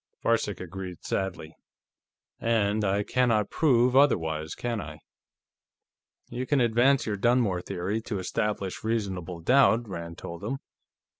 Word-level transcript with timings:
Varcek 0.23 0.59
agreed 0.59 1.03
sadly. 1.05 1.55
"And 2.39 2.83
I 2.83 3.03
cannot 3.03 3.51
prove 3.51 3.95
otherwise, 3.95 4.55
can 4.55 4.81
I?" 4.81 4.97
"You 6.31 6.47
can 6.47 6.59
advance 6.59 7.05
your 7.05 7.17
Dunmore 7.17 7.61
theory 7.61 8.01
to 8.07 8.17
establish 8.17 8.83
reasonable 8.83 9.41
doubt," 9.41 9.87
Rand 9.87 10.17
told 10.17 10.43
him. 10.43 10.57